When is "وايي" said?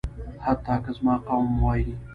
1.63-1.91